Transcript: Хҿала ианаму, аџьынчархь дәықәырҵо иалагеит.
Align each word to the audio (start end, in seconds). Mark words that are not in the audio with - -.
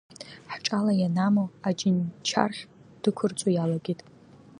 Хҿала 0.51 0.93
ианаму, 0.95 1.45
аџьынчархь 1.67 2.61
дәықәырҵо 3.01 3.49
иалагеит. 3.51 4.01